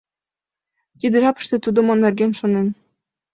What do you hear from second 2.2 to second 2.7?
шонен?